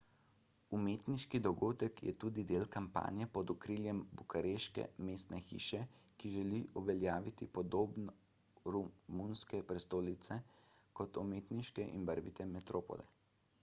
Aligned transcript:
umetniški 0.75 1.39
dogodek 1.47 1.99
je 2.05 2.13
tudi 2.23 2.45
del 2.51 2.63
kampanje 2.75 3.25
pod 3.35 3.51
okriljem 3.53 3.99
bukareške 4.21 4.85
mestne 5.09 5.41
hiše 5.49 5.81
ki 6.23 6.31
želi 6.37 6.61
uveljaviti 6.83 7.47
podobo 7.59 8.09
romunske 8.77 9.63
prestolnice 9.73 10.39
kot 11.01 11.21
umetniške 11.25 11.85
in 11.99 12.09
barvite 12.13 12.49
metropole 12.57 13.07